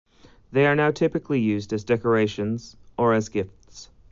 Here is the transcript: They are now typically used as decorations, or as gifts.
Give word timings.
They 0.51 0.65
are 0.65 0.75
now 0.75 0.89
typically 0.89 1.39
used 1.39 1.71
as 1.73 1.83
decorations, 1.83 2.75
or 2.97 3.13
as 3.13 3.29
gifts. 3.29 3.91